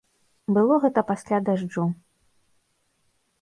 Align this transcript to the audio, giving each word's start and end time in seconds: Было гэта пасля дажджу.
Было 0.55 0.79
гэта 0.85 1.03
пасля 1.11 1.37
дажджу. 1.51 1.85